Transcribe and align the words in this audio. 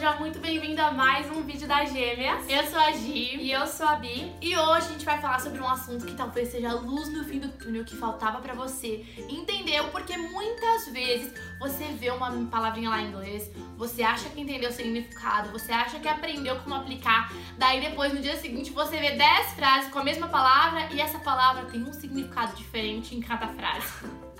seja 0.00 0.16
muito 0.16 0.38
bem-vindo 0.38 0.80
a 0.80 0.90
mais 0.92 1.30
um 1.30 1.42
vídeo 1.42 1.68
das 1.68 1.92
Gêmeas. 1.92 2.48
Eu 2.48 2.64
sou 2.68 2.78
a 2.78 2.90
Gi. 2.90 3.36
E 3.36 3.52
eu 3.52 3.66
sou 3.66 3.86
a 3.86 3.96
Bi. 3.96 4.32
E 4.40 4.56
hoje 4.56 4.86
a 4.86 4.92
gente 4.92 5.04
vai 5.04 5.20
falar 5.20 5.38
sobre 5.40 5.60
um 5.60 5.68
assunto 5.68 6.06
que 6.06 6.14
talvez 6.14 6.48
seja 6.48 6.70
a 6.70 6.72
luz 6.72 7.12
no 7.12 7.22
fim 7.22 7.38
do 7.38 7.50
túnel 7.50 7.84
que 7.84 7.94
faltava 7.94 8.38
pra 8.40 8.54
você. 8.54 9.04
Entendeu? 9.28 9.88
Porque 9.88 10.16
muitas 10.16 10.88
vezes 10.88 11.34
você 11.58 11.84
vê 11.98 12.10
uma 12.12 12.30
palavrinha 12.46 12.88
lá 12.88 13.02
em 13.02 13.08
inglês, 13.08 13.50
você 13.76 14.02
acha 14.02 14.30
que 14.30 14.40
entendeu 14.40 14.70
o 14.70 14.72
significado, 14.72 15.50
você 15.50 15.70
acha 15.70 16.00
que 16.00 16.08
aprendeu 16.08 16.56
como 16.60 16.76
aplicar, 16.76 17.30
daí 17.58 17.82
depois 17.82 18.14
no 18.14 18.22
dia 18.22 18.38
seguinte 18.38 18.70
você 18.70 18.96
vê 18.96 19.10
10 19.16 19.52
frases 19.52 19.90
com 19.90 19.98
a 19.98 20.04
mesma 20.04 20.28
palavra 20.28 20.88
e 20.94 21.00
essa 21.02 21.18
palavra 21.18 21.66
tem 21.66 21.82
um 21.82 21.92
significado 21.92 22.56
diferente 22.56 23.14
em 23.14 23.20
cada 23.20 23.48
frase. 23.48 23.86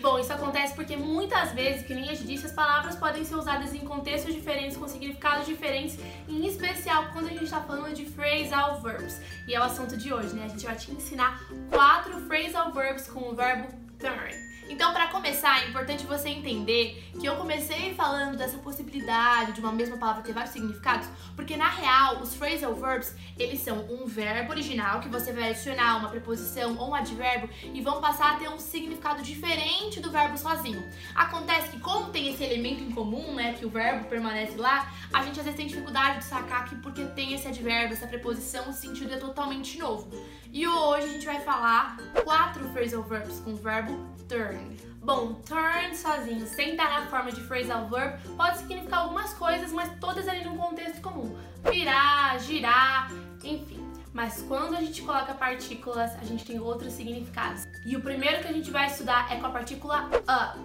Bom, 0.00 0.16
isso 0.18 0.32
acontece 0.32 0.74
porque 0.74 0.96
muitas 0.96 1.52
vezes, 1.52 1.84
que 1.84 1.92
nem 1.92 2.04
a 2.04 2.14
gente 2.14 2.24
disse, 2.24 2.46
as 2.46 2.52
palavras 2.52 2.94
podem 2.94 3.24
ser 3.24 3.34
usadas 3.34 3.74
em 3.74 3.80
contextos 3.80 4.32
diferentes, 4.32 4.76
com 4.76 4.86
significados 4.98 5.46
diferentes, 5.46 5.98
em 6.28 6.46
especial 6.46 7.10
quando 7.12 7.26
a 7.26 7.30
gente 7.30 7.44
está 7.44 7.60
falando 7.60 7.94
de 7.94 8.04
phrasal 8.04 8.80
verbs. 8.80 9.20
E 9.46 9.54
é 9.54 9.60
o 9.60 9.62
assunto 9.62 9.96
de 9.96 10.12
hoje, 10.12 10.34
né? 10.34 10.44
A 10.44 10.48
gente 10.48 10.66
vai 10.66 10.76
te 10.76 10.90
ensinar 10.90 11.40
quatro 11.70 12.18
phrasal 12.26 12.72
verbs 12.72 13.08
com 13.08 13.30
o 13.30 13.34
verbo 13.34 13.68
turn. 13.98 14.47
Então, 14.78 14.92
para 14.92 15.08
começar, 15.08 15.64
é 15.64 15.68
importante 15.70 16.06
você 16.06 16.28
entender 16.28 17.10
que 17.18 17.26
eu 17.26 17.34
comecei 17.34 17.92
falando 17.94 18.36
dessa 18.36 18.58
possibilidade 18.58 19.50
de 19.50 19.58
uma 19.58 19.72
mesma 19.72 19.96
palavra 19.96 20.22
ter 20.22 20.32
vários 20.32 20.52
significados, 20.52 21.08
porque 21.34 21.56
na 21.56 21.68
real, 21.68 22.20
os 22.20 22.32
phrasal 22.32 22.76
verbs, 22.76 23.12
eles 23.36 23.58
são 23.58 23.84
um 23.90 24.06
verbo 24.06 24.52
original 24.52 25.00
que 25.00 25.08
você 25.08 25.32
vai 25.32 25.50
adicionar 25.50 25.96
uma 25.96 26.08
preposição 26.08 26.76
ou 26.78 26.90
um 26.90 26.94
advérbio 26.94 27.50
e 27.74 27.80
vão 27.80 28.00
passar 28.00 28.36
a 28.36 28.38
ter 28.38 28.48
um 28.50 28.58
significado 28.60 29.20
diferente 29.20 29.98
do 29.98 30.12
verbo 30.12 30.38
sozinho. 30.38 30.88
Acontece 31.12 31.70
que 31.70 31.80
como 31.80 32.10
tem 32.10 32.32
esse 32.32 32.44
elemento 32.44 32.80
em 32.80 32.92
comum, 32.92 33.34
né, 33.34 33.54
que 33.54 33.66
o 33.66 33.70
verbo 33.70 34.04
permanece 34.04 34.56
lá, 34.56 34.92
a 35.12 35.24
gente 35.24 35.40
às 35.40 35.44
vezes 35.44 35.56
tem 35.56 35.66
dificuldade 35.66 36.18
de 36.18 36.24
sacar 36.26 36.66
que 36.68 36.76
porque 36.76 37.04
tem 37.04 37.34
esse 37.34 37.48
advérbio, 37.48 37.96
essa 37.96 38.06
preposição, 38.06 38.70
o 38.70 38.72
sentido 38.72 39.12
é 39.12 39.16
totalmente 39.16 39.76
novo. 39.76 40.08
E 40.52 40.68
hoje 40.68 41.04
a 41.04 41.08
gente 41.08 41.26
vai 41.26 41.40
falar 41.40 41.96
quatro 42.22 42.68
phrasal 42.70 43.02
verbs 43.02 43.40
com 43.40 43.54
o 43.54 43.56
verbo 43.56 44.06
turn. 44.28 44.67
Bom, 45.02 45.34
turn 45.46 45.94
sozinho, 45.94 46.46
sem 46.46 46.72
estar 46.72 47.00
na 47.00 47.06
forma 47.06 47.32
de 47.32 47.40
phrasal 47.40 47.88
verb, 47.88 48.18
pode 48.36 48.58
significar 48.58 49.00
algumas 49.00 49.32
coisas, 49.34 49.72
mas 49.72 49.90
todas 49.98 50.28
ali 50.28 50.44
num 50.44 50.56
contexto 50.56 51.00
comum. 51.00 51.36
Virar, 51.70 52.38
girar, 52.40 53.10
enfim. 53.42 53.86
Mas 54.12 54.42
quando 54.42 54.76
a 54.76 54.80
gente 54.80 55.02
coloca 55.02 55.32
partículas, 55.34 56.14
a 56.16 56.24
gente 56.24 56.44
tem 56.44 56.58
outros 56.58 56.92
significados. 56.92 57.64
E 57.86 57.96
o 57.96 58.00
primeiro 58.00 58.42
que 58.42 58.48
a 58.48 58.52
gente 58.52 58.70
vai 58.70 58.86
estudar 58.86 59.32
é 59.32 59.36
com 59.36 59.46
a 59.46 59.50
partícula 59.50 60.10
up. 60.12 60.58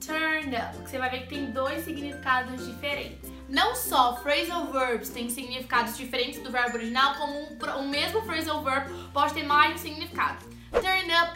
Turn 0.00 0.56
up, 0.56 0.76
você 0.78 0.96
vai 0.96 1.10
ver 1.10 1.22
que 1.22 1.28
tem 1.28 1.50
dois 1.50 1.84
significados 1.84 2.66
diferentes. 2.66 3.30
Não 3.48 3.74
só 3.74 4.16
phrasal 4.16 4.72
verbs 4.72 5.10
têm 5.10 5.28
significados 5.28 5.96
diferentes 5.96 6.40
do 6.42 6.50
verbo 6.50 6.76
original, 6.76 7.16
como 7.16 7.32
um, 7.32 7.80
o 7.80 7.88
mesmo 7.88 8.22
phrasal 8.22 8.62
verb 8.62 8.90
pode 9.12 9.34
ter 9.34 9.44
mais 9.44 9.74
um 9.74 9.78
significado. 9.78 10.59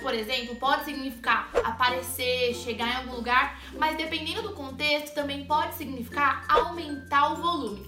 Por 0.04 0.12
exemplo, 0.12 0.54
pode 0.56 0.84
significar 0.84 1.48
aparecer, 1.64 2.54
chegar 2.54 2.88
em 2.88 2.96
algum 2.96 3.14
lugar, 3.14 3.58
mas 3.78 3.96
dependendo 3.96 4.42
do 4.42 4.52
contexto 4.52 5.14
também 5.14 5.46
pode 5.46 5.76
significar 5.76 6.44
aumentar 6.46 7.32
o 7.32 7.36
volume. 7.36 7.86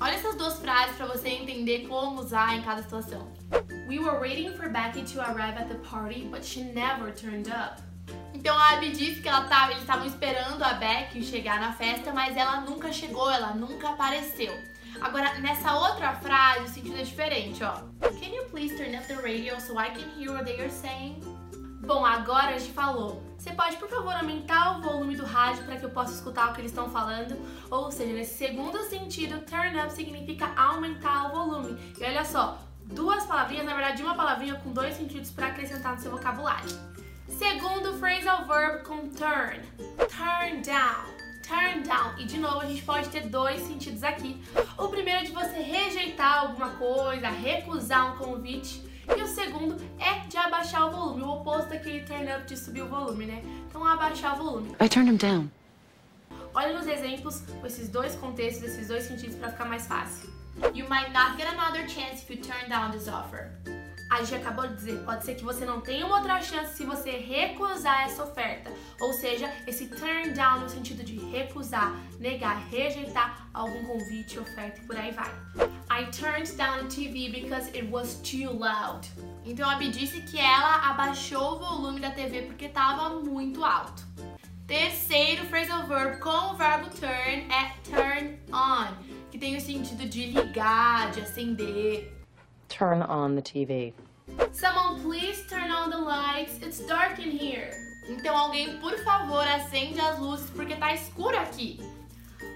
Olha 0.00 0.12
essas 0.12 0.34
duas 0.34 0.58
frases 0.58 0.96
para 0.96 1.06
você 1.06 1.28
entender 1.28 1.86
como 1.86 2.20
usar 2.20 2.56
em 2.56 2.62
cada 2.62 2.82
situação. 2.82 3.32
We 3.86 4.00
were 4.00 4.18
waiting 4.18 4.56
for 4.56 4.68
Becky 4.68 5.04
to 5.04 5.20
arrive 5.20 5.56
at 5.56 5.68
the 5.68 5.76
party, 5.88 6.24
but 6.24 6.44
she 6.44 6.64
never 6.64 7.12
turned 7.12 7.48
up. 7.48 7.80
Então 8.34 8.58
a 8.58 8.72
Abby 8.72 8.90
disse 8.90 9.22
que 9.22 9.28
ela 9.28 9.44
tava, 9.44 9.70
eles 9.70 9.82
estavam 9.82 10.04
esperando 10.04 10.64
a 10.64 10.72
Becky 10.72 11.22
chegar 11.22 11.60
na 11.60 11.74
festa, 11.74 12.12
mas 12.12 12.36
ela 12.36 12.62
nunca 12.62 12.92
chegou, 12.92 13.30
ela 13.30 13.54
nunca 13.54 13.90
apareceu. 13.90 14.52
Agora, 15.00 15.38
nessa 15.38 15.76
outra 15.76 16.12
frase, 16.14 16.64
o 16.64 16.68
sentido 16.68 16.98
é 16.98 17.02
diferente, 17.02 17.62
ó. 17.62 17.82
Can 18.22 18.32
you 18.32 18.44
please 18.52 18.78
turn 18.78 18.94
up 18.94 19.08
the 19.08 19.16
radio 19.16 19.58
so 19.58 19.76
I 19.76 19.88
can 19.88 20.08
hear 20.16 20.30
what 20.30 20.44
they 20.44 20.56
are 20.60 20.70
saying? 20.70 21.20
Bom, 21.84 22.06
agora 22.06 22.54
a 22.54 22.58
gente 22.58 22.70
falou. 22.70 23.20
Você 23.36 23.50
pode, 23.50 23.76
por 23.78 23.88
favor, 23.88 24.14
aumentar 24.14 24.78
o 24.78 24.80
volume 24.80 25.16
do 25.16 25.26
rádio 25.26 25.64
para 25.64 25.74
que 25.74 25.84
eu 25.84 25.90
possa 25.90 26.14
escutar 26.14 26.50
o 26.50 26.54
que 26.54 26.60
eles 26.60 26.70
estão 26.70 26.88
falando? 26.88 27.36
Ou 27.68 27.90
seja, 27.90 28.12
nesse 28.12 28.38
segundo 28.38 28.78
sentido, 28.84 29.40
turn 29.40 29.76
up 29.76 29.92
significa 29.92 30.52
aumentar 30.56 31.26
o 31.26 31.32
volume. 31.32 31.76
E 31.98 32.04
olha 32.04 32.24
só, 32.24 32.58
duas 32.84 33.26
palavrinhas, 33.26 33.66
na 33.66 33.74
verdade, 33.74 34.00
uma 34.04 34.14
palavrinha 34.14 34.54
com 34.54 34.70
dois 34.70 34.94
sentidos 34.94 35.32
para 35.32 35.48
acrescentar 35.48 35.96
no 35.96 36.00
seu 36.00 36.12
vocabulário. 36.12 36.70
Segundo 37.26 37.98
phrasal 37.98 38.46
verb 38.46 38.84
com 38.84 39.08
turn. 39.08 39.62
Turn 40.08 40.62
down 40.62 41.21
turn 41.42 41.82
down. 41.82 42.18
E 42.18 42.24
de 42.24 42.38
novo, 42.38 42.60
a 42.60 42.66
gente 42.66 42.82
pode 42.82 43.08
ter 43.08 43.28
dois 43.28 43.60
sentidos 43.62 44.02
aqui. 44.02 44.42
O 44.78 44.88
primeiro 44.88 45.20
é 45.20 45.24
de 45.24 45.32
você 45.32 45.60
rejeitar 45.60 46.40
alguma 46.40 46.70
coisa, 46.70 47.28
recusar 47.28 48.14
um 48.14 48.16
convite. 48.16 48.82
E 49.16 49.20
o 49.20 49.26
segundo 49.26 49.76
é 49.98 50.26
de 50.26 50.36
abaixar 50.36 50.88
o 50.88 50.90
volume, 50.90 51.22
o 51.22 51.28
oposto 51.28 51.68
daquele 51.68 52.00
turn 52.04 52.26
up 52.32 52.44
de 52.44 52.56
subir 52.56 52.82
o 52.82 52.88
volume, 52.88 53.26
né? 53.26 53.42
Então, 53.68 53.84
abaixar 53.84 54.34
o 54.34 54.44
volume. 54.44 54.76
I 54.80 54.88
turned 54.88 55.10
him 55.10 55.16
down. 55.16 55.50
Olha 56.54 56.78
nos 56.78 56.86
exemplos 56.86 57.42
com 57.60 57.66
esses 57.66 57.88
dois 57.88 58.14
contextos, 58.14 58.64
esses 58.64 58.88
dois 58.88 59.04
sentidos 59.04 59.36
para 59.36 59.50
ficar 59.50 59.64
mais 59.64 59.86
fácil. 59.86 60.30
You 60.74 60.88
might 60.88 61.12
not 61.12 61.36
get 61.36 61.48
another 61.48 61.88
chance 61.88 62.22
if 62.22 62.30
you 62.30 62.36
turn 62.36 62.68
down 62.68 62.90
this 62.92 63.08
offer 63.08 63.50
a 64.12 64.22
gente 64.22 64.34
acabou 64.34 64.68
de 64.68 64.74
dizer, 64.74 64.98
pode 65.04 65.24
ser 65.24 65.34
que 65.36 65.42
você 65.42 65.64
não 65.64 65.80
tenha 65.80 66.04
uma 66.04 66.18
outra 66.18 66.38
chance 66.42 66.76
se 66.76 66.84
você 66.84 67.12
recusar 67.12 68.02
essa 68.02 68.22
oferta. 68.22 68.70
Ou 69.00 69.10
seja, 69.14 69.50
esse 69.66 69.86
turn 69.86 70.34
down 70.34 70.60
no 70.60 70.68
sentido 70.68 71.02
de 71.02 71.16
recusar, 71.32 71.96
negar, 72.20 72.58
rejeitar 72.68 73.48
algum 73.54 73.84
convite, 73.84 74.38
oferta 74.38 74.80
e 74.80 74.86
por 74.86 74.96
aí 74.96 75.10
vai. 75.10 75.30
I 75.90 76.04
turned 76.10 76.56
down 76.56 76.84
the 76.84 76.94
TV 76.94 77.30
because 77.30 77.68
it 77.74 77.90
was 77.90 78.16
too 78.22 78.52
loud. 78.52 79.08
Então 79.44 79.68
a 79.68 79.76
Bi 79.76 79.88
disse 79.88 80.20
que 80.22 80.38
ela 80.38 80.90
abaixou 80.90 81.56
o 81.56 81.58
volume 81.58 82.00
da 82.00 82.10
TV 82.10 82.42
porque 82.42 82.66
estava 82.66 83.08
muito 83.20 83.64
alto. 83.64 84.02
Terceiro 84.66 85.44
phrasal 85.46 85.86
verb 85.86 86.20
com 86.20 86.52
o 86.52 86.54
verbo 86.54 86.88
turn 86.90 87.46
é 87.50 87.72
turn 87.90 88.38
on, 88.52 88.94
que 89.30 89.38
tem 89.38 89.56
o 89.56 89.60
sentido 89.60 90.08
de 90.08 90.26
ligar, 90.26 91.10
de 91.10 91.20
acender 91.20 92.22
turn 92.72 93.02
on 93.02 93.34
the 93.34 93.42
TV. 93.42 93.92
Someone 94.52 95.02
please 95.02 95.46
turn 95.48 95.70
on 95.70 95.90
the 95.90 95.98
lights. 95.98 96.58
It's 96.62 96.80
dark 96.86 97.18
in 97.18 97.30
here. 97.30 97.91
Então 98.22 98.38
alguém, 98.38 98.76
por 98.76 98.96
favor, 99.00 99.44
acende 99.48 100.00
as 100.00 100.16
luzes 100.20 100.48
porque 100.50 100.76
tá 100.76 100.94
escuro 100.94 101.36
aqui. 101.36 101.80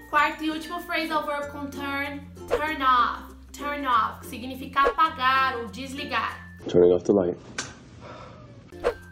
Quarto 0.09 0.41
e 0.41 0.49
último 0.49 0.79
phrasal 0.79 1.25
verb 1.25 1.51
com 1.51 1.67
turn, 1.67 2.25
turn 2.47 2.81
off. 2.81 3.35
Turn 3.51 3.85
off, 3.85 4.21
que 4.21 4.27
significa 4.27 4.83
apagar 4.83 5.57
ou 5.57 5.65
desligar. 5.65 6.55
Turning 6.69 6.93
off 6.93 7.03
the 7.03 7.11
light. 7.11 7.37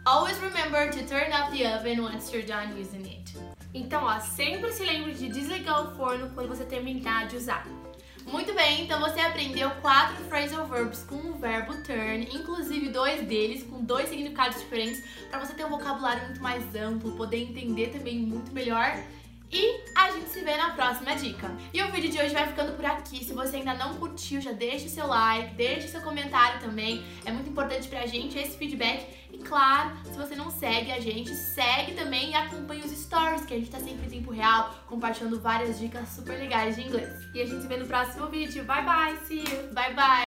Always 0.06 0.38
remember 0.38 0.90
to 0.90 1.06
turn 1.06 1.30
off 1.30 1.50
the 1.50 1.66
oven 1.66 2.00
once 2.00 2.32
you're 2.32 2.46
done 2.46 2.74
using 2.80 3.04
it. 3.04 3.36
Então, 3.74 4.02
ó, 4.02 4.18
sempre 4.20 4.72
se 4.72 4.82
lembre 4.82 5.12
de 5.12 5.28
desligar 5.28 5.82
o 5.82 5.94
forno 5.94 6.30
quando 6.30 6.48
você 6.48 6.64
terminar 6.64 7.26
de 7.26 7.36
usar. 7.36 7.66
Muito 8.26 8.52
bem, 8.54 8.82
então 8.82 8.98
você 9.00 9.20
aprendeu 9.20 9.70
quatro 9.80 10.16
phrasal 10.24 10.66
verbs 10.66 11.04
com 11.04 11.14
o 11.14 11.34
verbo 11.38 11.74
turn, 11.82 12.28
inclusive 12.32 12.88
dois 12.88 13.22
deles 13.22 13.62
com 13.62 13.82
dois 13.84 14.08
significados 14.08 14.60
diferentes, 14.60 15.00
para 15.30 15.38
você 15.38 15.54
ter 15.54 15.64
um 15.64 15.70
vocabulário 15.70 16.24
muito 16.24 16.42
mais 16.42 16.74
amplo, 16.74 17.12
poder 17.12 17.38
entender 17.38 17.90
também 17.90 18.18
muito 18.18 18.52
melhor. 18.52 18.98
E 19.50 19.80
a 19.94 20.10
gente 20.10 20.28
se 20.30 20.40
vê 20.40 20.56
na 20.56 20.70
próxima 20.70 21.14
dica. 21.14 21.48
E 21.72 21.80
o 21.80 21.92
vídeo 21.92 22.10
de 22.10 22.18
hoje 22.18 22.34
vai 22.34 22.48
ficando 22.48 22.72
por 22.72 22.84
aqui. 22.84 23.24
Se 23.24 23.32
você 23.32 23.58
ainda 23.58 23.74
não 23.74 23.94
curtiu, 23.94 24.40
já 24.40 24.50
deixa 24.50 24.86
o 24.86 24.88
seu 24.88 25.06
like, 25.06 25.54
deixa 25.54 25.86
o 25.86 25.90
seu 25.90 26.00
comentário 26.00 26.60
também. 26.60 27.04
É 27.24 27.30
muito 27.30 27.48
importante 27.48 27.86
pra 27.86 28.06
gente 28.06 28.36
esse 28.36 28.58
feedback. 28.58 29.06
E 29.32 29.38
claro, 29.38 29.96
se 30.04 30.18
você 30.18 30.34
não 30.34 30.50
segue 30.50 30.90
a 30.90 30.98
gente, 30.98 31.32
segue 31.32 31.92
também 31.92 32.30
e 32.30 32.34
acompanha 32.34 32.84
que 33.46 33.54
a 33.54 33.58
gente 33.58 33.70
tá 33.70 33.78
sempre 33.78 34.06
em 34.06 34.10
tempo 34.10 34.30
real, 34.30 34.74
compartilhando 34.86 35.40
várias 35.40 35.78
dicas 35.78 36.08
super 36.08 36.38
legais 36.38 36.76
de 36.76 36.82
inglês. 36.82 37.10
E 37.34 37.40
a 37.40 37.46
gente 37.46 37.62
se 37.62 37.68
vê 37.68 37.76
no 37.76 37.86
próximo 37.86 38.26
vídeo. 38.26 38.64
Bye 38.64 38.84
bye, 38.84 39.16
see 39.26 39.40
you! 39.40 39.72
Bye 39.72 39.94
bye! 39.94 40.24